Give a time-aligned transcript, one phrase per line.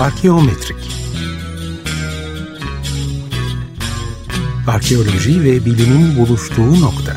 [0.00, 0.76] Arkeometrik
[4.68, 7.16] Arkeoloji ve bilimin buluştuğu nokta.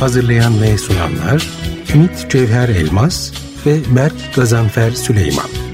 [0.00, 1.48] Hazırlayan ve sunanlar
[1.94, 3.32] Ümit Cevher Elmas
[3.66, 5.67] ve Berk Gazanfer Süleyman.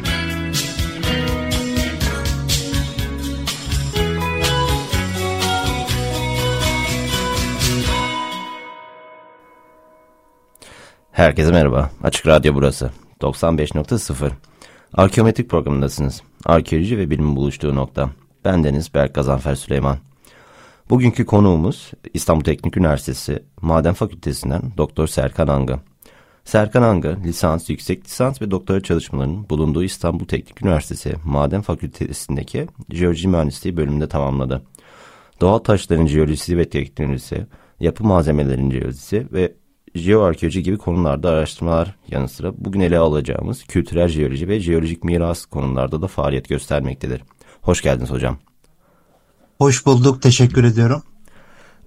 [11.25, 11.91] Herkese merhaba.
[12.03, 12.91] Açık Radyo burası.
[13.21, 14.31] 95.0.
[14.95, 16.23] Arkeometrik programındasınız.
[16.45, 18.11] Arkeoloji ve bilimin buluştuğu nokta.
[18.45, 19.99] Ben Deniz Berk Gazanfer Süleyman.
[20.91, 25.81] Bugünkü konuğumuz İstanbul Teknik Üniversitesi Maden Fakültesinden Doktor Serkan Anga.
[26.45, 33.29] Serkan Anga, lisans, yüksek lisans ve doktora çalışmalarının bulunduğu İstanbul Teknik Üniversitesi Maden Fakültesi'ndeki Jeoloji
[33.29, 34.63] Mühendisliği bölümünde tamamladı.
[35.41, 37.47] Doğal taşların jeolojisi ve teknolojisi,
[37.81, 39.53] yapı malzemelerinin jeolojisi ve
[39.95, 46.03] jeoarkeoloji gibi konularda araştırmalar yanı sıra bugün ele alacağımız kültürel jeoloji ve jeolojik miras konularda
[46.03, 47.23] da faaliyet göstermektedir.
[47.63, 48.39] Hoş geldiniz hocam.
[49.59, 51.03] Hoş bulduk, teşekkür ediyorum.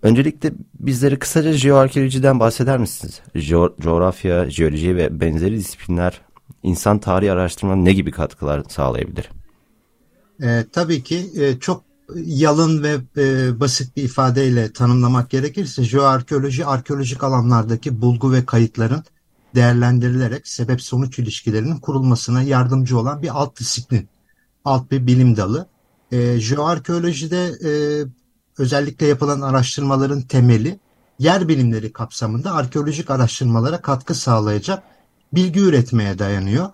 [0.02, 3.22] Öncelikle bizlere kısaca jeoarkeolojiden bahseder misiniz?
[3.36, 6.22] Jo coğrafya, jeoloji ve benzeri disiplinler
[6.64, 9.30] insan tarihi araştırmanın ne gibi katkılar sağlayabilir?
[10.42, 17.24] E, tabii ki e, çok yalın ve e, basit bir ifadeyle tanımlamak gerekirse jeoarkeoloji arkeolojik
[17.24, 19.04] alanlardaki bulgu ve kayıtların
[19.56, 24.10] değerlendirilerek sebep sonuç ilişkilerinin kurulmasına yardımcı olan bir alt disiplin,
[24.66, 25.68] alt bir bilim dalı.
[26.12, 27.72] E, jeoarkeolojide e,
[28.58, 30.80] özellikle yapılan araştırmaların temeli
[31.20, 34.84] yer bilimleri kapsamında arkeolojik araştırmalara katkı sağlayacak
[35.34, 36.70] bilgi üretmeye dayanıyor.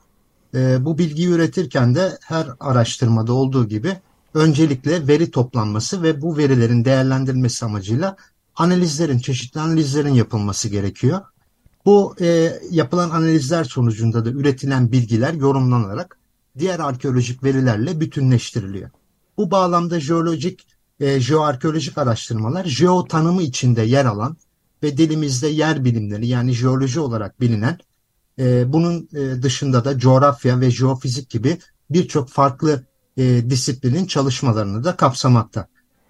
[0.56, 3.98] E, bu bilgiyi üretirken de her araştırmada olduğu gibi
[4.34, 8.16] öncelikle veri toplanması ve bu verilerin değerlendirilmesi amacıyla
[8.56, 11.22] analizlerin, çeşitli analizlerin yapılması gerekiyor.
[11.86, 16.18] Bu e, yapılan analizler sonucunda da üretilen bilgiler yorumlanarak
[16.60, 18.90] diğer arkeolojik verilerle bütünleştiriliyor.
[19.38, 20.68] Bu bağlamda jeolojik,
[21.00, 24.38] e, jeoarkeolojik araştırmalar jeo tanımı içinde yer alan
[24.84, 27.78] ve dilimizde yer bilimleri yani jeoloji olarak bilinen
[28.40, 31.58] e, bunun e, dışında da coğrafya ve jeofizik gibi
[31.90, 32.84] birçok farklı
[33.18, 35.68] e, disiplinin çalışmalarını da kapsamakta.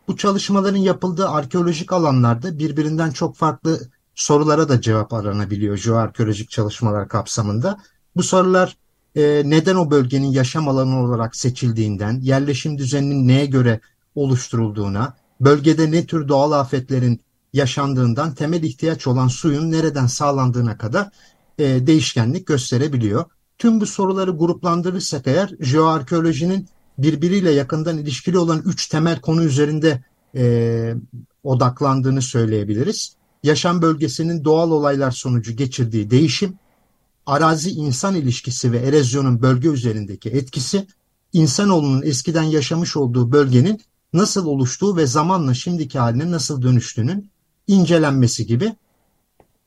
[0.08, 3.80] Bu çalışmaların yapıldığı arkeolojik alanlarda birbirinden çok farklı
[4.16, 7.78] sorulara da cevap aranabiliyor jeoarkeolojik çalışmalar kapsamında.
[8.16, 8.78] Bu sorular
[9.16, 13.80] e, neden o bölgenin yaşam alanı olarak seçildiğinden, yerleşim düzeninin neye göre
[14.16, 17.22] oluşturulduğuna, bölgede ne tür doğal afetlerin
[17.54, 21.10] yaşandığından temel ihtiyaç olan suyun nereden sağlandığına kadar
[21.60, 23.26] e, değişkenlik gösterebiliyor.
[23.58, 26.68] Tüm bu soruları gruplandırırsak eğer jeoarkeolojinin
[26.98, 30.04] birbiriyle yakından ilişkili olan üç temel konu üzerinde
[30.36, 30.94] e,
[31.44, 33.16] odaklandığını söyleyebiliriz.
[33.44, 36.54] Yaşam bölgesinin doğal olaylar sonucu geçirdiği değişim,
[37.26, 40.88] arazi-insan ilişkisi ve erozyonun bölge üzerindeki etkisi,
[41.34, 43.82] insanoğlunun eskiden yaşamış olduğu bölgenin
[44.14, 47.30] nasıl oluştuğu ve zamanla şimdiki haline nasıl dönüştüğünün
[47.68, 48.76] incelenmesi gibi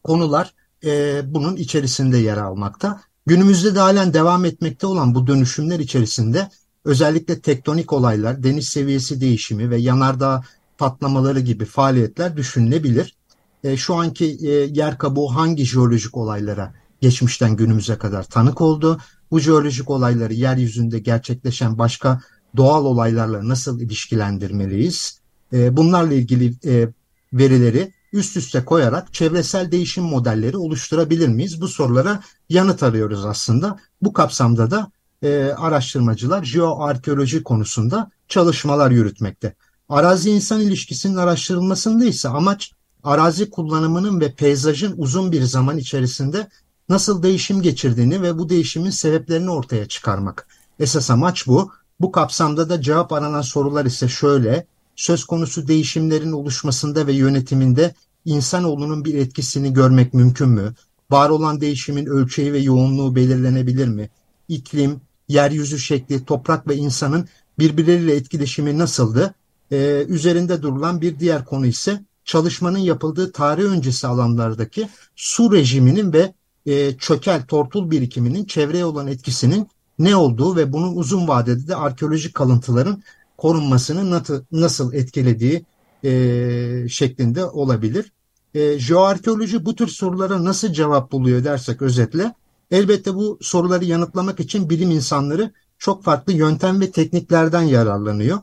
[0.04, 0.54] konular
[0.84, 3.00] e, bunun içerisinde yer almakta.
[3.26, 6.48] Günümüzde de halen devam etmekte olan bu dönüşümler içerisinde
[6.86, 10.42] özellikle tektonik olaylar, deniz seviyesi değişimi ve yanardağ
[10.78, 13.16] patlamaları gibi faaliyetler düşünülebilir.
[13.64, 19.00] E, şu anki e, yer kabuğu hangi jeolojik olaylara geçmişten günümüze kadar tanık oldu?
[19.30, 22.20] Bu jeolojik olayları yeryüzünde gerçekleşen başka
[22.56, 25.20] doğal olaylarla nasıl ilişkilendirmeliyiz?
[25.52, 26.88] E, bunlarla ilgili e,
[27.32, 31.60] verileri üst üste koyarak çevresel değişim modelleri oluşturabilir miyiz?
[31.60, 33.78] Bu sorulara yanıt arıyoruz aslında.
[34.02, 34.90] Bu kapsamda da
[35.22, 39.54] e, araştırmacılar jeoarkeoloji konusunda çalışmalar yürütmekte.
[39.88, 42.72] Arazi-insan ilişkisinin araştırılmasında ise amaç
[43.04, 46.48] arazi kullanımının ve peyzajın uzun bir zaman içerisinde
[46.88, 50.48] nasıl değişim geçirdiğini ve bu değişimin sebeplerini ortaya çıkarmak.
[50.80, 51.70] Esas amaç bu.
[52.00, 54.66] Bu kapsamda da cevap aranan sorular ise şöyle.
[54.96, 57.94] Söz konusu değişimlerin oluşmasında ve yönetiminde
[58.24, 60.74] insanoğlunun bir etkisini görmek mümkün mü?
[61.10, 64.10] Var olan değişimin ölçeği ve yoğunluğu belirlenebilir mi?
[64.48, 67.28] İklim, yeryüzü şekli, toprak ve insanın
[67.58, 69.34] birbirleriyle etkileşimi nasıldı?
[69.72, 76.32] Ee, üzerinde durulan bir diğer konu ise çalışmanın yapıldığı tarih öncesi alanlardaki su rejiminin ve
[76.66, 79.68] e, çökel tortul birikiminin çevreye olan etkisinin
[79.98, 83.02] ne olduğu ve bunun uzun vadede de arkeolojik kalıntıların
[83.36, 85.64] korunmasını nasıl, nasıl etkilediği
[86.04, 88.12] e, şeklinde olabilir.
[88.54, 92.34] E, jeoarkeoloji bu tür sorulara nasıl cevap buluyor dersek özetle
[92.70, 98.38] Elbette bu soruları yanıtlamak için bilim insanları çok farklı yöntem ve tekniklerden yararlanıyor.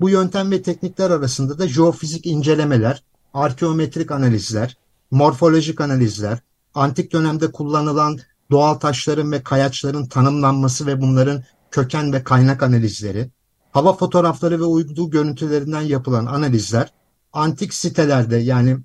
[0.00, 3.02] Bu yöntem ve teknikler arasında da jeofizik incelemeler,
[3.34, 4.76] arkeometrik analizler,
[5.10, 6.38] morfolojik analizler,
[6.74, 8.18] antik dönemde kullanılan
[8.50, 13.30] doğal taşların ve kayaçların tanımlanması ve bunların köken ve kaynak analizleri,
[13.72, 16.92] hava fotoğrafları ve uydu görüntülerinden yapılan analizler,
[17.32, 18.78] antik sitelerde yani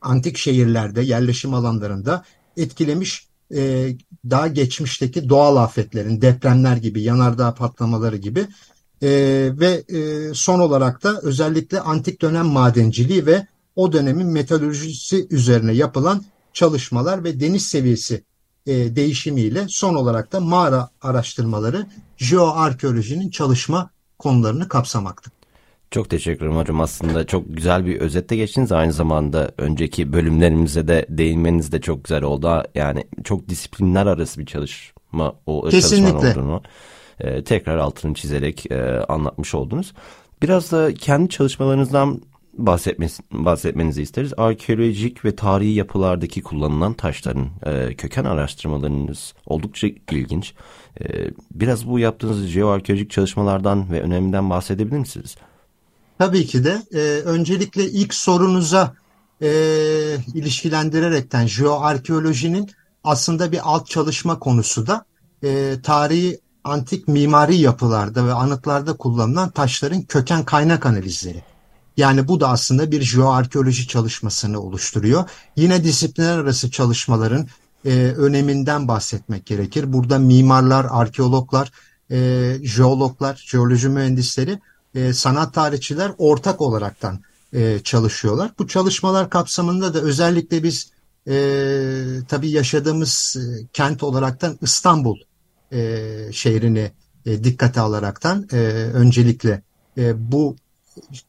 [0.00, 2.24] antik şehirlerde, yerleşim alanlarında
[2.56, 3.96] etkilemiş e,
[4.30, 8.46] daha geçmişteki doğal afetlerin, depremler gibi, yanardağ patlamaları gibi
[9.02, 9.08] e,
[9.52, 16.24] ve e, son olarak da özellikle antik dönem madenciliği ve o dönemin metalurjisi üzerine yapılan
[16.52, 18.24] çalışmalar ve deniz seviyesi
[18.66, 21.86] e, değişimiyle son olarak da mağara araştırmaları
[22.16, 25.30] jeoarkeolojinin çalışma konularını kapsamakta.
[25.90, 26.80] Çok teşekkür ederim hocam.
[26.80, 28.72] Aslında çok güzel bir özette geçtiniz.
[28.72, 32.62] Aynı zamanda önceki bölümlerimize de değinmeniz de çok güzel oldu.
[32.74, 36.10] Yani çok disiplinler arası bir çalışma o Kesinlikle.
[36.10, 36.62] çalışman olduğunu
[37.20, 39.92] e, tekrar altını çizerek e, anlatmış oldunuz.
[40.42, 42.22] Biraz da kendi çalışmalarınızdan
[43.32, 44.32] bahsetmenizi isteriz.
[44.36, 50.54] Arkeolojik ve tarihi yapılardaki kullanılan taşların e, köken araştırmalarınız oldukça ilginç.
[51.00, 51.04] E,
[51.54, 55.36] biraz bu yaptığınız jeoarkeolojik çalışmalardan ve öneminden bahsedebilir misiniz?
[56.20, 56.82] Tabii ki de.
[56.92, 58.94] E, öncelikle ilk sorunuza
[59.42, 59.48] e,
[60.34, 62.70] ilişkilendirerekten jeoarkeolojinin
[63.04, 65.04] aslında bir alt çalışma konusu da
[65.44, 71.42] e, tarihi antik mimari yapılarda ve anıtlarda kullanılan taşların köken kaynak analizleri.
[71.96, 75.24] Yani bu da aslında bir jeoarkeoloji çalışmasını oluşturuyor.
[75.56, 77.46] Yine disiplinler arası çalışmaların
[77.84, 79.92] e, öneminden bahsetmek gerekir.
[79.92, 81.70] Burada mimarlar, arkeologlar,
[82.10, 84.58] e, jeologlar, jeoloji mühendisleri,
[84.94, 87.20] e, sanat tarihçiler ortak olaraktan
[87.52, 88.50] e, çalışıyorlar.
[88.58, 90.90] Bu çalışmalar kapsamında da özellikle biz
[91.28, 91.34] e,
[92.28, 95.18] tabii yaşadığımız e, kent olaraktan İstanbul
[95.72, 96.92] e, şehrini
[97.26, 98.56] e, dikkate alaraktan e,
[98.94, 99.62] öncelikle
[99.98, 100.56] e, bu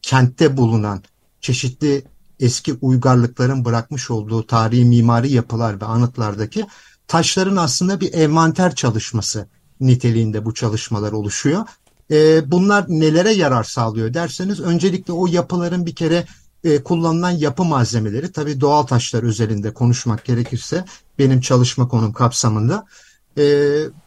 [0.02, 1.02] kentte bulunan
[1.40, 2.04] çeşitli
[2.40, 6.66] eski uygarlıkların bırakmış olduğu tarihi mimari yapılar ve anıtlardaki
[7.08, 9.48] taşların aslında bir envanter çalışması
[9.80, 11.66] niteliğinde bu çalışmalar oluşuyor.
[12.12, 16.26] E, bunlar nelere yarar sağlıyor derseniz öncelikle o yapıların bir kere
[16.64, 20.84] e, kullanılan yapı malzemeleri tabii doğal taşlar özelinde konuşmak gerekirse
[21.18, 22.86] benim çalışma konum kapsamında
[23.38, 23.44] e,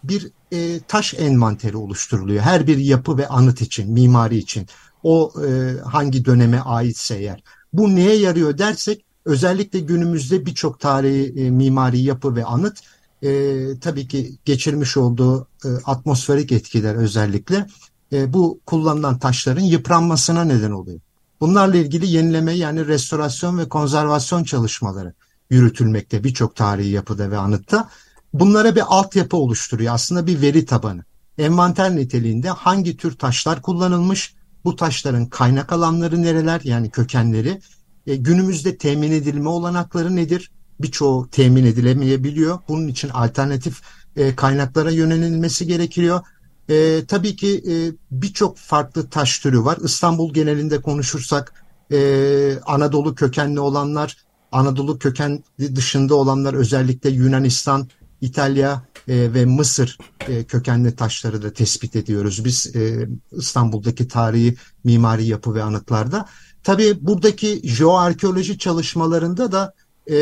[0.04, 2.42] bir e, taş envanteri oluşturuluyor.
[2.42, 4.68] Her bir yapı ve anıt için, mimari için
[5.04, 7.44] o e, hangi döneme aitse eğer.
[7.74, 12.80] Bu neye yarıyor dersek özellikle günümüzde birçok tarihi e, mimari yapı ve anıt
[13.24, 17.68] e, tabii ki geçirmiş olduğu e, atmosferik etkiler özellikle
[18.16, 21.00] e, bu kullanılan taşların yıpranmasına neden oluyor.
[21.42, 25.14] Bunlarla ilgili yenileme yani restorasyon ve konservasyon çalışmaları
[25.50, 27.90] yürütülmekte birçok tarihi yapıda ve anıtta.
[28.34, 31.04] Bunlara bir altyapı oluşturuyor aslında bir veri tabanı.
[31.38, 34.36] Envanter niteliğinde hangi tür taşlar kullanılmış,
[34.66, 37.62] bu taşların kaynak alanları nereler yani kökenleri,
[38.08, 40.52] e, günümüzde temin edilme olanakları nedir?
[40.82, 42.60] Birçoğu temin edilemeyebiliyor.
[42.68, 43.82] Bunun için alternatif
[44.16, 46.22] e, kaynaklara yönelilmesi gerekiyor.
[46.70, 47.74] E, tabii ki e,
[48.12, 49.78] birçok farklı taş türü var.
[49.84, 54.18] İstanbul genelinde konuşursak e, Anadolu kökenli olanlar,
[54.52, 57.88] Anadolu köken dışında olanlar özellikle Yunanistan,
[58.22, 59.98] İtalya e, ve Mısır
[60.28, 66.26] e, kökenli taşları da tespit ediyoruz biz e, İstanbul'daki tarihi mimari yapı ve anıtlarda.
[66.64, 69.74] Tabii buradaki jeoarkeoloji çalışmalarında da
[70.08, 70.16] e,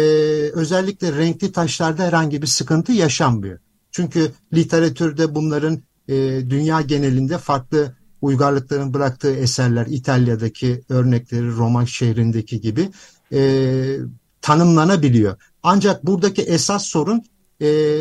[0.53, 3.59] özellikle renkli taşlarda herhangi bir sıkıntı yaşanmıyor.
[3.91, 6.13] Çünkü literatürde bunların e,
[6.49, 12.89] dünya genelinde farklı uygarlıkların bıraktığı eserler İtalya'daki örnekleri Roma şehrindeki gibi
[13.33, 13.97] e,
[14.41, 15.37] tanımlanabiliyor.
[15.63, 17.23] Ancak buradaki esas sorun
[17.61, 17.99] e,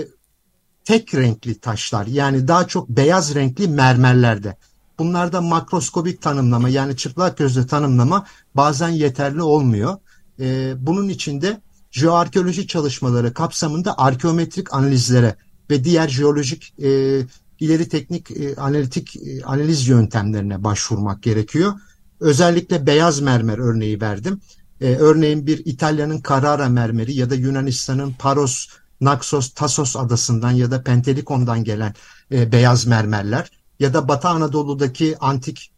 [0.85, 4.57] tek renkli taşlar yani daha çok beyaz renkli mermerlerde.
[4.99, 9.97] Bunlarda makroskobik tanımlama yani çıplak gözle tanımlama bazen yeterli olmuyor.
[10.41, 15.37] E, bunun için de jeoarkeoloji çalışmaları kapsamında arkeometrik analizlere
[15.71, 17.21] ve diğer jeolojik e,
[17.63, 21.73] ileri teknik e, analitik e, analiz yöntemlerine başvurmak gerekiyor.
[22.21, 24.41] Özellikle beyaz mermer örneği verdim.
[24.81, 28.69] E, örneğin bir İtalya'nın Carrara mermeri ya da Yunanistan'ın Paros,
[29.01, 31.95] Naxos, Tasos adasından ya da Pentelikon'dan gelen
[32.33, 33.51] e, beyaz mermerler
[33.81, 35.73] ya da Batı Anadolu'daki antik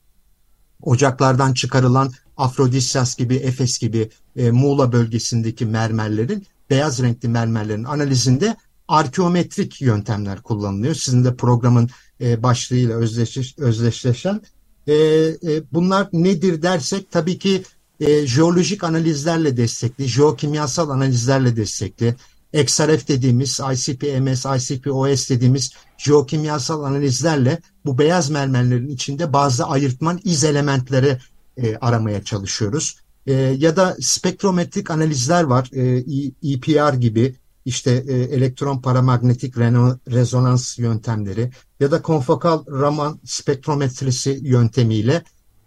[0.83, 8.57] ocaklardan çıkarılan Afrodisyas gibi, Efes gibi e, Muğla bölgesindeki mermerlerin, beyaz renkli mermerlerin analizinde
[8.89, 10.95] arkeometrik yöntemler kullanılıyor.
[10.95, 14.41] Sizin de programın e, başlığıyla özdeşleş, özdeşleşen.
[14.87, 17.63] E, e, bunlar nedir dersek tabii ki
[18.01, 22.15] e, jeolojik analizlerle destekli, jeokimyasal analizlerle destekli,
[22.53, 31.19] XRF dediğimiz, ICP-MS, ICP-OS dediğimiz jeokimyasal analizlerle bu beyaz mermerlerin içinde bazı ayırtman iz elementleri
[31.57, 32.97] e, aramaya çalışıyoruz.
[33.27, 36.05] E, ya da spektrometrik analizler var, e,
[36.53, 45.23] EPR gibi işte e, elektron paramanyetik rezonans yöntemleri ya da konfokal Raman spektrometrisi yöntemiyle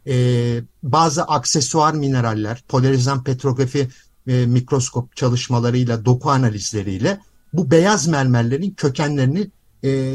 [0.07, 0.15] e,
[0.83, 3.87] bazı aksesuar mineraller, polarizan petrografi
[4.27, 7.19] e, mikroskop çalışmalarıyla, doku analizleriyle
[7.53, 9.51] bu beyaz mermerlerin kökenlerini
[9.83, 10.13] e,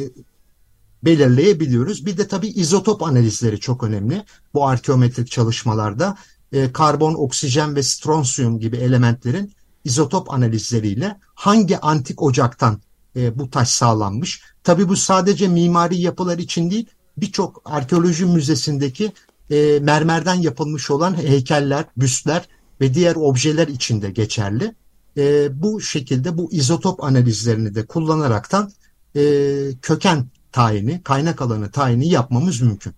[1.04, 2.06] belirleyebiliyoruz.
[2.06, 4.24] Bir de tabii izotop analizleri çok önemli
[4.54, 6.16] bu arkeometrik çalışmalarda.
[6.52, 9.52] E, karbon, oksijen ve stronsiyum gibi elementlerin
[9.84, 12.80] izotop analizleriyle hangi antik ocaktan
[13.16, 14.42] e, bu taş sağlanmış.
[14.64, 16.86] Tabii bu sadece mimari yapılar için değil
[17.16, 19.12] birçok arkeoloji müzesindeki
[19.50, 22.48] e, mermerden yapılmış olan heykeller, büstler
[22.80, 24.74] ve diğer objeler için de geçerli.
[25.16, 28.72] E, bu şekilde bu izotop analizlerini de kullanaraktan
[29.16, 29.22] e,
[29.82, 32.92] köken tayini, kaynak alanı tayini yapmamız mümkün.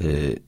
[0.00, 0.38] Ee,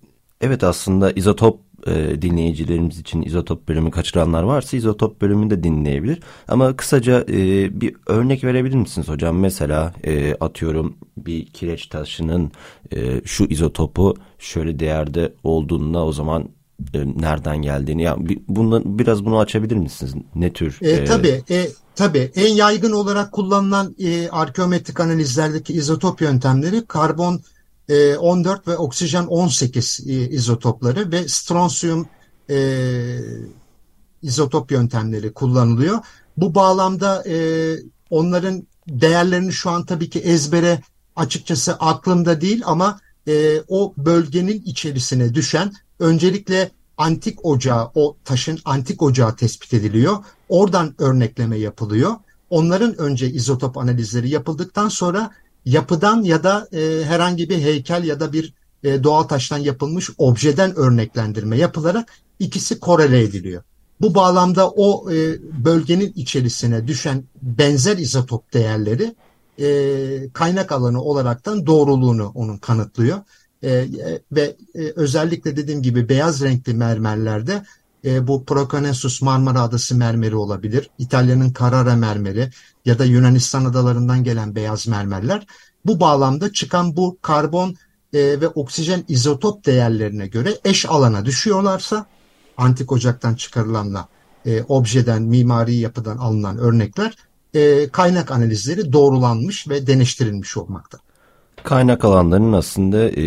[0.41, 6.21] evet aslında izotop e, dinleyicilerimiz için izotop bölümü kaçıranlar varsa izotop bölümünü de dinleyebilir.
[6.49, 9.39] Ama kısaca e, bir örnek verebilir misiniz hocam?
[9.39, 12.53] Mesela e, atıyorum bir kireç taşının
[12.93, 16.49] e, şu izotopu şöyle değerde olduğunda o zaman
[16.95, 18.17] e, nereden geldiğini ya
[18.49, 20.15] bundan biraz bunu açabilir misiniz?
[20.35, 20.79] Ne tür?
[20.81, 21.05] E, e...
[21.05, 21.43] Tabii.
[21.51, 22.31] E, tabii.
[22.35, 27.41] En yaygın olarak kullanılan e, arkeometrik analizlerdeki izotop yöntemleri karbon
[28.19, 32.09] 14 e, ve oksijen 18 e, izotopları ve stronsiyum
[32.51, 33.19] e,
[34.23, 35.99] izotop yöntemleri kullanılıyor.
[36.37, 37.77] Bu bağlamda e,
[38.11, 40.81] onların değerlerini şu an tabii ki ezbere
[41.17, 49.03] açıkçası aklımda değil ama e, o bölgenin içerisine düşen öncelikle antik ocağı, o taşın antik
[49.03, 50.17] ocağı tespit ediliyor.
[50.49, 52.13] Oradan örnekleme yapılıyor.
[52.51, 55.31] Onların önce izotop analizleri yapıldıktan sonra
[55.65, 58.55] yapıdan ya da e, herhangi bir heykel ya da bir
[58.85, 63.63] e, doğal taştan yapılmış objeden örneklendirme yapılarak ikisi korele ediliyor.
[64.01, 69.15] Bu bağlamda o e, bölgenin içerisine düşen benzer izotop değerleri
[69.61, 73.21] e, kaynak alanı olaraktan doğruluğunu onun kanıtlıyor.
[73.65, 73.87] E,
[74.33, 77.63] ve e, özellikle dediğim gibi beyaz renkli mermerlerde
[78.05, 80.91] e, bu Proconnesus Marmara Adası mermeri olabilir.
[80.99, 82.51] İtalya'nın Carrara mermeri
[82.85, 85.47] ya da Yunanistan adalarından gelen beyaz mermerler.
[85.87, 87.77] Bu bağlamda çıkan bu karbon
[88.13, 92.07] e, ve oksijen izotop değerlerine göre eş alana düşüyorlarsa
[92.57, 94.09] antik ocaktan çıkarılanla
[94.47, 97.17] e, objeden, mimari yapıdan alınan örnekler
[97.55, 100.99] e, kaynak analizleri doğrulanmış ve deniştirilmiş olmakta.
[101.65, 103.23] Kaynak alanlarının aslında e,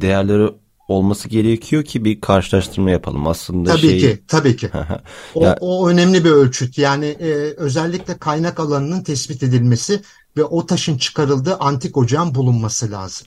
[0.00, 0.54] değerleri
[0.88, 3.26] olması gerekiyor ki bir karşılaştırma yapalım.
[3.26, 4.00] Aslında tabii şey...
[4.00, 4.70] ki, tabii ki.
[5.34, 5.56] o, ya...
[5.60, 6.78] o önemli bir ölçüt.
[6.78, 10.00] Yani e, özellikle kaynak alanının tespit edilmesi
[10.36, 13.26] ve o taşın çıkarıldığı antik ocağın bulunması lazım.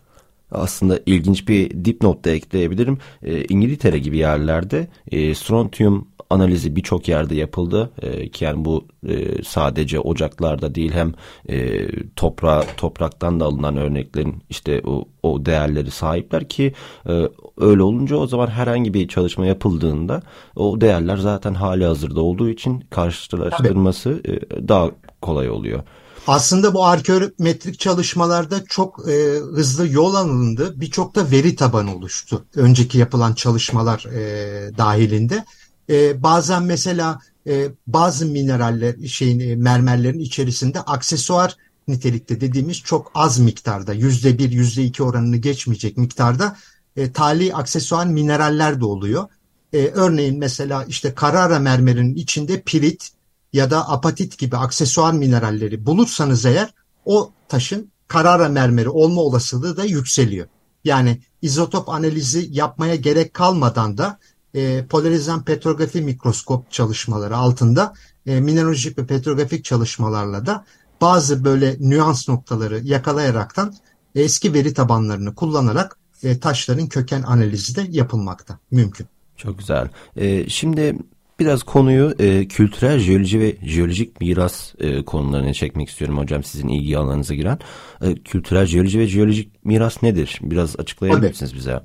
[0.51, 2.97] Aslında ilginç bir dipnot da ekleyebilirim.
[3.23, 9.43] E, İngiltere gibi yerlerde e, strontium analizi birçok yerde yapıldı e, ki yani bu e,
[9.43, 11.13] sadece ocaklarda değil hem
[11.49, 16.73] e, toprağa topraktan da alınan örneklerin işte o, o değerleri sahipler ki
[17.09, 20.21] e, öyle olunca o zaman herhangi bir çalışma yapıldığında
[20.55, 25.83] o değerler zaten hali hazırda olduğu için karşılaştırılması e, daha kolay oluyor.
[26.27, 29.13] Aslında bu arkeometrik çalışmalarda çok e,
[29.55, 30.81] hızlı yol alındı.
[30.81, 32.45] Birçok da veri tabanı oluştu.
[32.55, 35.45] Önceki yapılan çalışmalar e, dahilinde.
[35.89, 41.55] E, bazen mesela e, bazı mineraller, şeyin e, mermerlerin içerisinde aksesuar
[41.87, 46.57] nitelikte dediğimiz çok az miktarda yüzde bir, yüzde iki oranını geçmeyecek miktarda
[46.95, 49.27] e, tali aksesuar mineraller de oluyor.
[49.73, 53.16] E, örneğin mesela işte Carrara mermerinin içinde pirit
[53.53, 56.73] ya da apatit gibi aksesuar mineralleri bulursanız eğer
[57.05, 60.47] o taşın Carrara mermeri olma olasılığı da yükseliyor.
[60.83, 64.19] Yani izotop analizi yapmaya gerek kalmadan da
[64.53, 67.93] e, polarizan petrografi mikroskop çalışmaları altında
[68.25, 70.65] e, mineralojik ve petrografik çalışmalarla da
[71.01, 73.73] bazı böyle nüans noktaları yakalayaraktan
[74.15, 79.07] eski veri tabanlarını kullanarak e, taşların köken analizi de yapılmakta mümkün.
[79.37, 79.89] Çok güzel.
[80.15, 80.97] E, şimdi
[81.39, 86.97] biraz konuyu e, kültürel jeoloji ve jeolojik miras e, konularına çekmek istiyorum hocam sizin ilgi
[86.97, 87.59] alanınıza giren.
[88.01, 90.39] E, kültürel jeoloji ve jeolojik miras nedir?
[90.41, 91.79] Biraz açıklayabilir misiniz bize?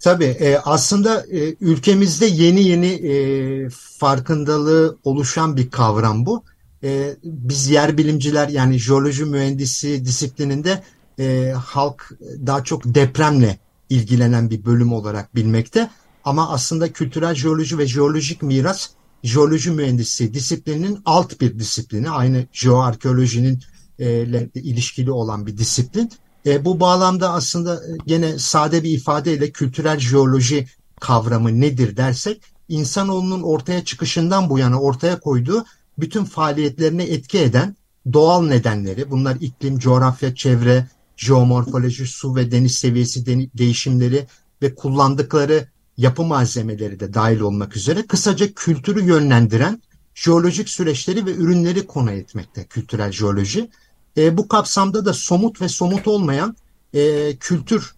[0.00, 6.44] Tabii e, aslında e, ülkemizde yeni yeni e, farkındalığı oluşan bir kavram bu.
[6.84, 10.82] E, biz yer bilimciler yani jeoloji mühendisi disiplininde
[11.18, 12.10] e, halk
[12.46, 13.58] daha çok depremle
[13.90, 15.90] ilgilenen bir bölüm olarak bilmekte.
[16.24, 18.88] Ama aslında kültürel jeoloji ve jeolojik miras
[19.22, 22.10] jeoloji mühendisi disiplininin alt bir disiplini.
[22.10, 23.62] Aynı jeoarkeolojinin
[23.98, 24.22] e,
[24.54, 26.10] ilişkili olan bir disiplin.
[26.46, 30.68] E, bu bağlamda aslında e, gene sade bir ifadeyle kültürel jeoloji
[31.00, 35.64] kavramı nedir dersek insanoğlunun ortaya çıkışından bu yana ortaya koyduğu
[35.98, 37.76] bütün faaliyetlerine etki eden
[38.12, 43.26] doğal nedenleri, bunlar iklim, coğrafya, çevre, jeomorfoloji, su ve deniz seviyesi
[43.58, 44.26] değişimleri
[44.62, 45.68] ve kullandıkları
[46.00, 49.82] yapı malzemeleri de dahil olmak üzere kısaca kültürü yönlendiren
[50.14, 53.70] jeolojik süreçleri ve ürünleri konu etmekte kültürel jeoloji.
[54.16, 56.56] E, bu kapsamda da somut ve somut olmayan
[56.94, 57.94] e, kültür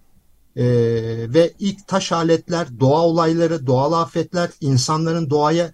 [0.56, 0.64] e,
[1.35, 5.73] ve ilk taş aletler, doğa olayları, doğal afetler, insanların doğaya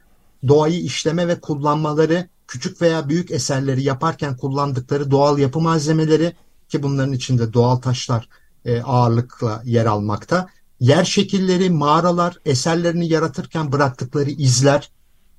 [0.49, 6.33] doğayı işleme ve kullanmaları, küçük veya büyük eserleri yaparken kullandıkları doğal yapı malzemeleri
[6.69, 8.29] ki bunların içinde doğal taşlar
[8.65, 10.49] e, ağırlıkla yer almakta.
[10.81, 14.91] Yer şekilleri, mağaralar, eserlerini yaratırken bıraktıkları izler,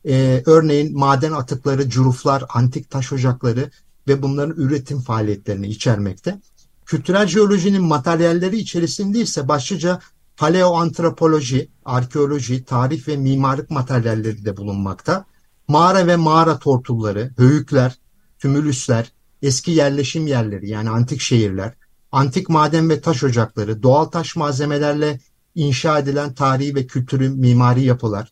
[0.05, 3.72] e, örneğin maden atıkları, curuflar, antik taş ocakları
[4.08, 6.39] ve bunların üretim faaliyetlerini içermekte.
[6.86, 10.00] Kültürel jeolojinin materyalleri içerisinde ise başlıca
[10.38, 15.25] paleoantropoloji, arkeoloji, tarih ve mimarlık materyalleri de bulunmakta.
[15.67, 17.96] Mağara ve mağara tortulları, höyükler,
[18.39, 21.74] tümülüsler, eski yerleşim yerleri yani antik şehirler,
[22.12, 25.19] antik maden ve taş ocakları, doğal taş malzemelerle
[25.60, 28.32] inşa edilen tarihi ve kültürü mimari yapılar,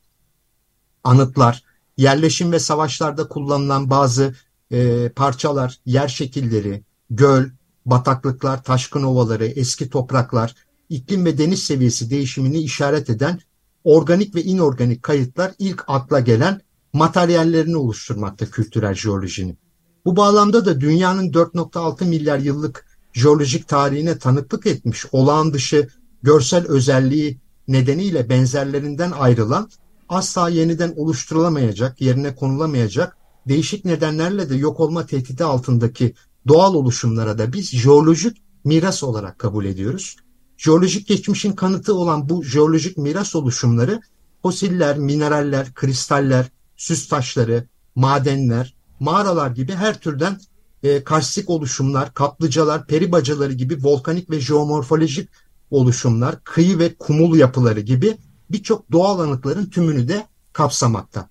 [1.03, 1.63] anıtlar,
[1.97, 4.35] yerleşim ve savaşlarda kullanılan bazı
[4.71, 7.49] e, parçalar, yer şekilleri, göl,
[7.85, 10.55] bataklıklar, taşkın ovaları, eski topraklar,
[10.89, 13.39] iklim ve deniz seviyesi değişimini işaret eden
[13.83, 16.61] organik ve inorganik kayıtlar ilk akla gelen
[16.93, 19.57] materyallerini oluşturmakta kültürel jeolojinin.
[20.05, 25.89] Bu bağlamda da dünyanın 4.6 milyar yıllık jeolojik tarihine tanıklık etmiş olağan dışı
[26.23, 29.69] görsel özelliği nedeniyle benzerlerinden ayrılan
[30.09, 36.13] asla yeniden oluşturulamayacak, yerine konulamayacak, değişik nedenlerle de yok olma tehdidi altındaki
[36.47, 40.15] doğal oluşumlara da biz jeolojik miras olarak kabul ediyoruz.
[40.57, 44.01] Jeolojik geçmişin kanıtı olan bu jeolojik miras oluşumları
[44.41, 46.45] fosiller, mineraller, kristaller,
[46.77, 50.39] süs taşları, madenler, mağaralar gibi her türden
[50.83, 55.29] e, karstik oluşumlar, kaplıcalar, peri bacaları gibi volkanik ve jeomorfolojik
[55.71, 58.17] oluşumlar, kıyı ve kumul yapıları gibi
[58.49, 61.29] birçok doğal anıtların tümünü de kapsamakta.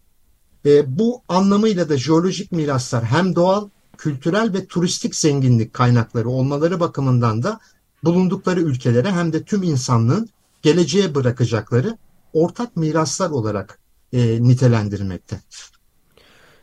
[0.66, 3.68] E, bu anlamıyla da jeolojik miraslar hem doğal,
[3.98, 7.60] kültürel ve turistik zenginlik kaynakları olmaları bakımından da
[8.04, 10.28] bulundukları ülkelere hem de tüm insanlığın
[10.62, 11.98] geleceğe bırakacakları
[12.32, 13.78] ortak miraslar olarak
[14.12, 15.40] e, nitelendirmekte.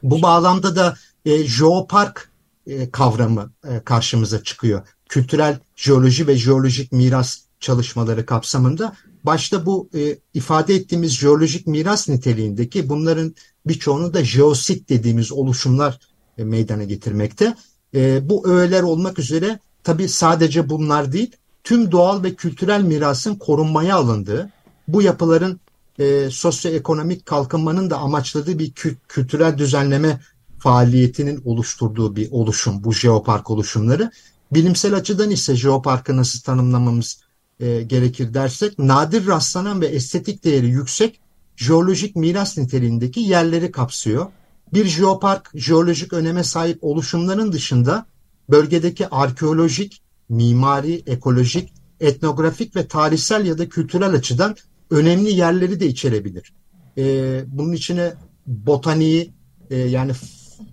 [0.03, 2.31] Bu bağlamda da e, jeopark
[2.67, 4.87] e, kavramı e, karşımıza çıkıyor.
[5.09, 12.89] Kültürel jeoloji ve jeolojik miras çalışmaları kapsamında başta bu e, ifade ettiğimiz jeolojik miras niteliğindeki
[12.89, 15.99] bunların birçoğunu da jeosit dediğimiz oluşumlar
[16.37, 17.55] e, meydana getirmekte.
[17.95, 21.31] E, bu öğeler olmak üzere tabi sadece bunlar değil
[21.63, 24.49] tüm doğal ve kültürel mirasın korunmaya alındığı
[24.87, 25.59] bu yapıların
[25.99, 30.19] e, sosyoekonomik kalkınmanın da amaçladığı bir kü kültürel düzenleme
[30.59, 34.11] faaliyetinin oluşturduğu bir oluşum bu jeopark oluşumları.
[34.53, 37.22] Bilimsel açıdan ise jeoparkı nasıl tanımlamamız
[37.63, 41.19] e, gerekir dersek nadir rastlanan ve estetik değeri yüksek
[41.55, 44.25] jeolojik miras niteliğindeki yerleri kapsıyor.
[44.73, 48.05] Bir jeopark jeolojik öneme sahip oluşumların dışında
[48.49, 54.55] bölgedeki arkeolojik, mimari, ekolojik, etnografik ve tarihsel ya da kültürel açıdan
[54.89, 56.53] önemli yerleri de içerebilir.
[56.97, 57.03] E,
[57.47, 58.13] bunun içine
[58.47, 59.31] botaniği
[59.69, 60.11] e, yani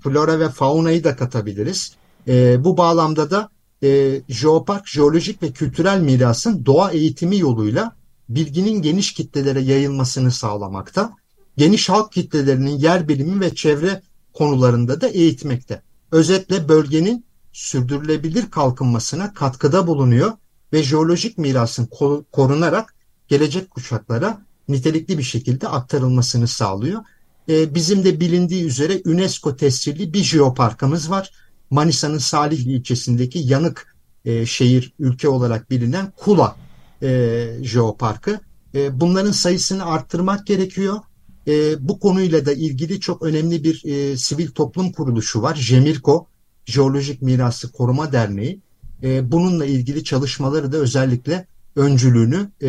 [0.03, 1.94] flora ve faunayı da katabiliriz.
[2.29, 3.48] E, bu bağlamda da
[3.83, 7.97] e, jeopark, jeolojik ve kültürel mirasın doğa eğitimi yoluyla
[8.29, 11.12] bilginin geniş kitlelere yayılmasını sağlamakta.
[11.57, 15.83] Geniş halk kitlelerinin yer bilimi ve çevre konularında da eğitmekte.
[16.12, 20.33] Özetle bölgenin sürdürülebilir kalkınmasına katkıda bulunuyor
[20.73, 21.88] ve jeolojik mirasın
[22.33, 22.95] korunarak
[23.29, 27.05] gelecek kuşaklara nitelikli bir şekilde aktarılmasını sağlıyor.
[27.49, 31.31] Ee, bizim de bilindiği üzere UNESCO tescilli bir jeoparkımız var.
[31.70, 36.56] Manisa'nın Salihli ilçesindeki yanık e, şehir ülke olarak bilinen Kula
[37.02, 38.40] e, Jeoparkı.
[38.74, 41.00] E, bunların sayısını arttırmak gerekiyor.
[41.48, 45.54] E, bu konuyla da ilgili çok önemli bir e, sivil toplum kuruluşu var.
[45.54, 46.26] Jemirko,
[46.66, 48.61] Jeolojik Mirası Koruma Derneği.
[49.02, 52.68] E, bununla ilgili çalışmaları da özellikle öncülüğünü e,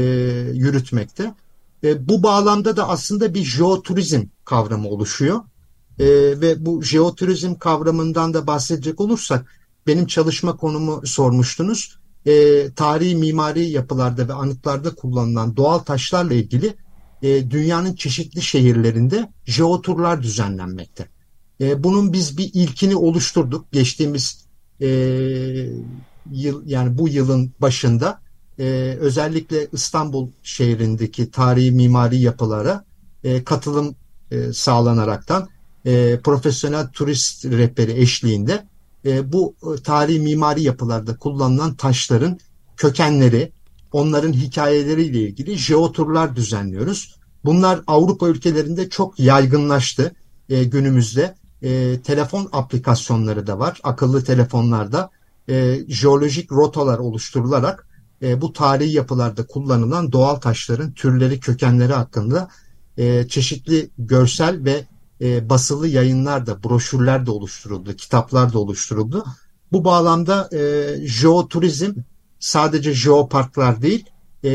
[0.53, 1.33] yürütmekte.
[1.83, 5.39] E, bu bağlamda da aslında bir jeoturizm kavramı oluşuyor.
[5.99, 6.05] E,
[6.41, 9.45] ve bu jeoturizm kavramından da bahsedecek olursak
[9.87, 11.97] benim çalışma konumu sormuştunuz.
[12.25, 16.75] E, tarihi mimari yapılarda ve anıtlarda kullanılan doğal taşlarla ilgili
[17.21, 21.07] e, dünyanın çeşitli şehirlerinde jeoturlar düzenlenmekte.
[21.61, 24.45] E, bunun biz bir ilkini oluşturduk geçtiğimiz
[24.81, 24.87] e,
[26.31, 28.21] yıl yani bu yılın başında
[28.59, 28.63] e,
[28.99, 32.85] özellikle İstanbul şehrindeki tarihi mimari yapılara
[33.23, 33.95] e, katılım
[34.31, 35.49] e, sağlanaraktan
[35.85, 38.67] e, profesyonel turist rehberi eşliğinde
[39.05, 42.39] e, bu e, tarihi mimari yapılarda kullanılan taşların
[42.77, 43.51] kökenleri,
[43.91, 47.15] onların hikayeleriyle ilgili jeoturlar düzenliyoruz.
[47.45, 50.15] Bunlar Avrupa ülkelerinde çok yaygınlaştı
[50.49, 51.35] e, günümüzde.
[51.61, 53.79] E, telefon aplikasyonları da var.
[53.83, 55.09] Akıllı telefonlarda
[55.49, 57.87] e, jeolojik rotalar oluşturularak
[58.21, 62.49] e, bu tarihi yapılarda kullanılan doğal taşların türleri, kökenleri hakkında
[62.97, 64.85] e, çeşitli görsel ve
[65.21, 69.25] e, basılı yayınlar da, broşürler de oluşturuldu, kitaplar da oluşturuldu.
[69.71, 71.93] Bu bağlamda e, jeoturizm
[72.39, 74.05] sadece jeoparklar değil,
[74.43, 74.51] e,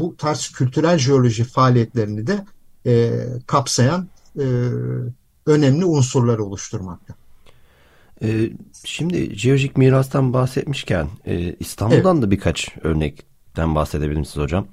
[0.00, 2.44] bu tarz kültürel jeoloji faaliyetlerini de
[2.86, 4.44] e, kapsayan e,
[5.46, 7.14] önemli unsurları oluşturmakta.
[8.22, 8.50] Ee,
[8.84, 12.26] şimdi jeolojik mirastan bahsetmişken e, İstanbul'dan evet.
[12.26, 14.66] da birkaç örnekten bahsedebilir misiniz hocam?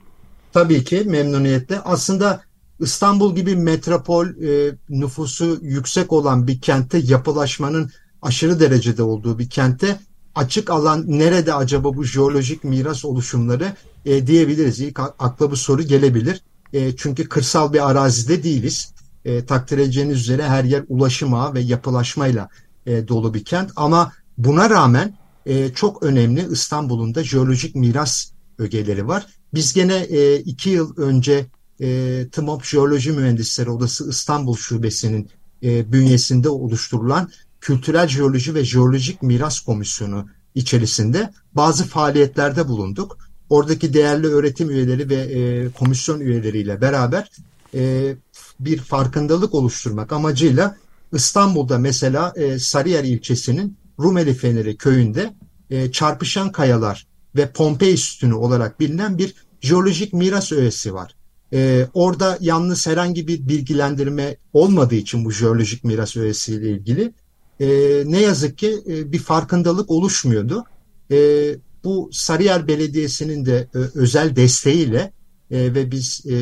[0.54, 1.80] Tabii ki memnuniyetle.
[1.80, 2.42] Aslında
[2.84, 7.92] İstanbul gibi metropol e, nüfusu yüksek olan bir kentte yapılaşmanın
[8.22, 10.00] aşırı derecede olduğu bir kentte
[10.36, 13.74] açık alan nerede acaba bu jeolojik miras oluşumları
[14.06, 14.80] e, diyebiliriz.
[14.80, 16.42] İlk akla bu soru gelebilir.
[16.74, 18.94] E, çünkü kırsal bir arazide değiliz.
[19.26, 22.50] E, takdir edeceğiniz üzere her yer ulaşım ve yapılaşmayla
[22.86, 23.72] e, dolu bir kent.
[23.76, 29.28] Ama buna rağmen e, çok önemli İstanbul'un da jeolojik miras ögeleri var.
[29.54, 31.46] Biz gene e, iki yıl önce
[31.84, 35.30] e, TMOP Jeoloji Mühendisleri Odası İstanbul Şubesi'nin
[35.64, 43.18] e, bünyesinde oluşturulan Kültürel Jeoloji ve Jeolojik Miras Komisyonu içerisinde bazı faaliyetlerde bulunduk.
[43.50, 47.30] Oradaki değerli öğretim üyeleri ve e, komisyon üyeleriyle beraber
[47.74, 48.16] e,
[48.60, 50.78] bir farkındalık oluşturmak amacıyla
[51.14, 55.34] İstanbul'da mesela e, Sarıyer ilçesinin Rumeli Feneri köyünde
[55.70, 61.16] e, çarpışan kayalar ve Pompei sütunu olarak bilinen bir jeolojik miras öğesi var.
[61.54, 67.14] E, orada yalnız herhangi bir bilgilendirme olmadığı için bu jeolojik miras öğesiyle ilgili
[67.60, 67.68] e,
[68.06, 70.64] ne yazık ki e, bir farkındalık oluşmuyordu.
[71.12, 71.50] E,
[71.84, 75.14] bu Sarıyer Belediyesi'nin de e, özel desteğiyle
[75.52, 76.36] e, ve biz e,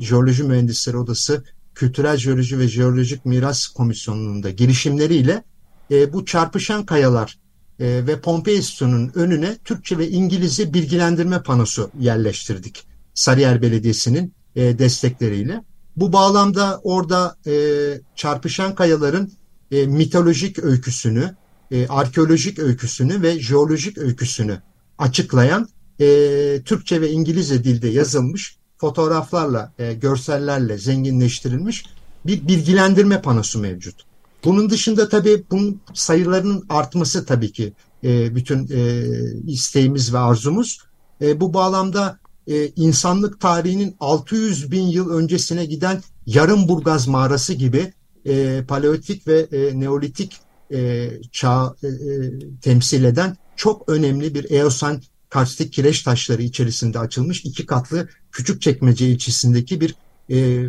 [0.00, 1.44] Jeoloji Mühendisleri Odası
[1.74, 5.44] Kültürel Jeoloji ve Jeolojik Miras Komisyonu'nun da girişimleriyle
[5.90, 7.38] e, bu çarpışan kayalar
[7.80, 12.84] e, ve Pompei Sütunu'nun önüne Türkçe ve İngilizce bilgilendirme panosu yerleştirdik.
[13.14, 15.64] Sarıyer Belediyesi'nin e, destekleriyle.
[15.96, 17.54] Bu bağlamda orada e,
[18.16, 19.32] çarpışan kayaların
[19.70, 21.34] e, mitolojik öyküsünü,
[21.70, 24.62] e, arkeolojik öyküsünü ve jeolojik öyküsünü
[24.98, 25.68] açıklayan
[26.00, 26.06] e,
[26.64, 31.84] Türkçe ve İngilizce dilde yazılmış fotoğraflarla, e, görsellerle zenginleştirilmiş
[32.26, 33.94] bir bilgilendirme panosu mevcut.
[34.44, 37.72] Bunun dışında tabii bunun sayılarının artması tabii ki
[38.04, 39.04] e, bütün e,
[39.46, 40.78] isteğimiz ve arzumuz.
[41.22, 42.18] E, bu bağlamda
[42.48, 47.92] e, insanlık tarihinin 600 bin yıl öncesine giden Yarımburgaz mağarası gibi
[48.24, 50.36] e, paleolitik ve e, neolitik
[50.72, 51.92] e, çağ e, e,
[52.60, 59.08] temsil eden çok önemli bir Eosen karstik kireç taşları içerisinde açılmış iki katlı küçük çekmece
[59.08, 59.94] ilçesindeki bir
[60.30, 60.68] e,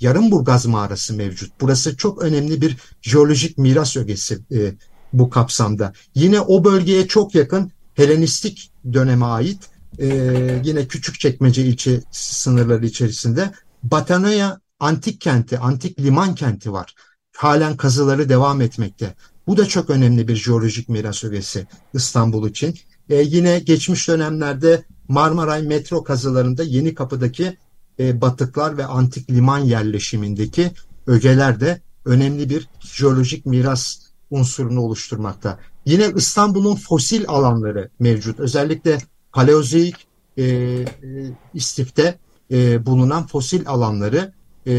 [0.00, 1.52] Yarımburgaz mağarası mevcut.
[1.60, 4.74] Burası çok önemli bir jeolojik miras ögesi e,
[5.12, 5.92] bu kapsamda.
[6.14, 9.58] Yine o bölgeye çok yakın Helenistik döneme ait
[9.98, 13.52] e, yine küçük çekmece ilçe sınırları içerisinde
[13.82, 16.94] Batanoya antik kenti, antik liman kenti var.
[17.36, 19.14] Halen kazıları devam etmekte.
[19.46, 22.78] Bu da çok önemli bir jeolojik miras ögesi İstanbul için.
[23.10, 27.58] E, yine geçmiş dönemlerde Marmaray metro kazılarında Yeni Kapı'daki
[27.98, 30.70] e, batıklar ve antik liman yerleşimindeki
[31.06, 33.96] ögeler de önemli bir jeolojik miras
[34.30, 35.58] unsurunu oluşturmakta.
[35.84, 38.40] Yine İstanbul'un fosil alanları mevcut.
[38.40, 38.98] Özellikle
[39.34, 40.86] Paleozoik e, e,
[41.54, 42.18] istifte
[42.50, 44.32] e, bulunan fosil alanları
[44.66, 44.74] e,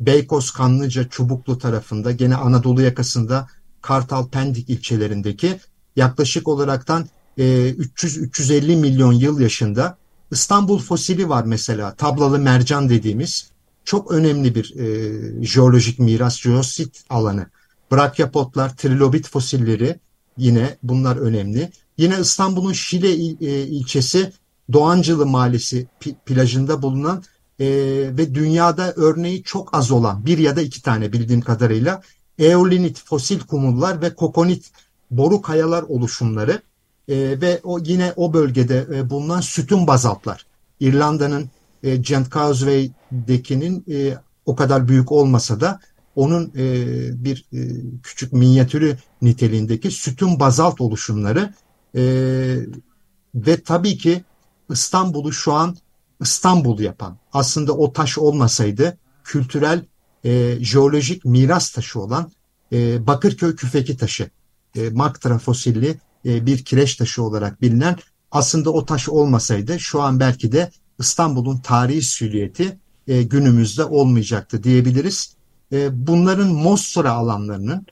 [0.00, 3.48] Beykoz, Kanlıca, Çubuklu tarafında gene Anadolu yakasında
[3.82, 5.60] Kartal, Pendik ilçelerindeki
[5.96, 7.06] yaklaşık olaraktan
[7.38, 9.98] e, 300-350 milyon yıl yaşında
[10.30, 13.50] İstanbul fosili var mesela tablalı mercan dediğimiz
[13.84, 17.46] çok önemli bir e, jeolojik miras, jeosit alanı.
[17.92, 20.00] Brakyapotlar, trilobit fosilleri
[20.36, 21.70] yine bunlar önemli.
[21.98, 24.32] Yine İstanbul'un Şile il, e, ilçesi
[24.72, 25.86] Doğancılı Mahallesi
[26.26, 27.22] plajında bulunan
[27.58, 27.66] e,
[28.16, 32.02] ve dünyada örneği çok az olan bir ya da iki tane bildiğim kadarıyla
[32.38, 34.70] eolinit fosil kumullar ve kokonit
[35.10, 36.62] boru kayalar oluşumları
[37.08, 40.46] e, ve o yine o bölgede e, bulunan sütun bazaltlar.
[40.80, 41.50] İrlanda'nın
[41.82, 45.80] e, Gent Causeway'dekinin e, o kadar büyük olmasa da
[46.16, 46.64] onun e,
[47.24, 47.58] bir e,
[48.02, 51.54] küçük minyatürü niteliğindeki sütun bazalt oluşumları
[51.94, 52.02] e,
[53.34, 54.24] ve tabii ki
[54.70, 55.76] İstanbul'u şu an
[56.20, 59.84] İstanbul yapan aslında o taş olmasaydı kültürel
[60.24, 62.32] e, jeolojik miras taşı olan
[62.72, 64.30] e, Bakırköy küfeki taşı,
[64.76, 67.98] e, Maktra fosilli e, bir kireç taşı olarak bilinen
[68.30, 72.78] aslında o taş olmasaydı şu an belki de İstanbul'un tarihi süliyeti
[73.08, 75.34] e, günümüzde olmayacaktı diyebiliriz.
[75.72, 77.86] E, bunların Mostra alanlarının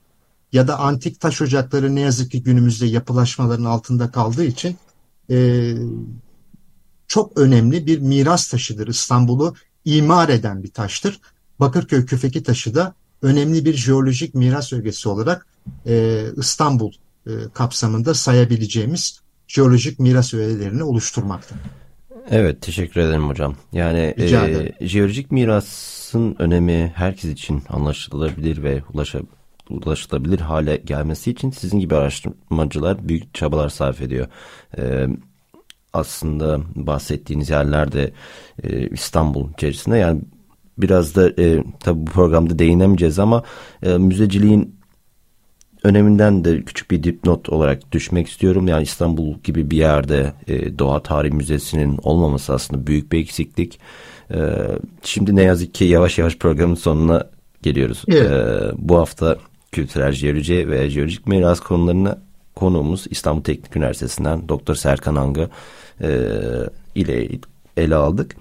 [0.52, 4.76] ya da antik taş ocakları ne yazık ki günümüzde yapılaşmaların altında kaldığı için
[5.30, 5.72] e,
[7.06, 8.88] çok önemli bir miras taşıdır.
[8.88, 11.20] İstanbul'u imar eden bir taştır.
[11.60, 15.46] Bakırköy küfeki taşı da önemli bir jeolojik miras ögesi olarak
[15.86, 16.92] e, İstanbul
[17.26, 21.54] e, kapsamında sayabileceğimiz jeolojik miras öğelerini oluşturmakta.
[22.30, 23.56] Evet teşekkür ederim hocam.
[23.72, 29.41] Yani e, jeolojik mirasın önemi herkes için anlaşılabilir ve ulaşabilir
[29.72, 34.26] ulaşılabilir hale gelmesi için sizin gibi araştırmacılar büyük çabalar sarf ediyor.
[34.78, 35.06] Ee,
[35.92, 38.12] aslında bahsettiğiniz yerlerde
[38.62, 40.20] e, İstanbul içerisinde yani
[40.78, 43.42] biraz da e, tabi bu programda değinemeyeceğiz ama
[43.82, 44.76] e, müzeciliğin
[45.84, 48.68] öneminden de küçük bir dipnot olarak düşmek istiyorum.
[48.68, 53.80] Yani İstanbul gibi bir yerde e, Doğa Tarih Müzesi'nin olmaması aslında büyük bir eksiklik.
[54.30, 54.38] E,
[55.02, 57.30] şimdi ne yazık ki yavaş yavaş programın sonuna
[57.62, 58.04] geliyoruz.
[58.08, 58.30] Evet.
[58.30, 59.38] E, bu hafta
[59.72, 62.18] kültürel jeoloji ve jeolojik miras konularını
[62.54, 65.50] konuğumuz İstanbul Teknik Üniversitesi'nden Doktor Serkan Anga
[66.00, 66.08] e,
[66.94, 67.28] ile
[67.76, 68.36] ele aldık.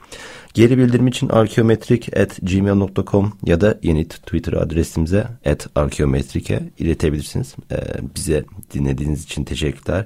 [0.54, 5.28] Geri bildirim için arkeometrik@gmail.com ya da yeni Twitter adresimize
[5.76, 7.56] @arkeometrike iletebilirsiniz.
[7.72, 7.76] Ee,
[8.16, 10.06] bize dinlediğiniz için teşekkürler.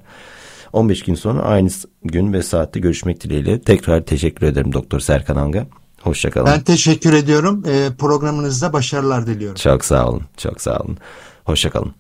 [0.73, 1.69] 15 gün sonra aynı
[2.03, 3.61] gün ve saatte görüşmek dileğiyle.
[3.61, 5.67] Tekrar teşekkür ederim Doktor Serkan Anga.
[6.05, 6.47] Hoşçakalın.
[6.47, 7.63] Ben teşekkür ediyorum.
[7.67, 9.55] Ee, programınızda başarılar diliyorum.
[9.55, 10.23] Çok sağ olun.
[10.37, 10.97] Çok sağ olun.
[11.43, 11.93] Hoşçakalın.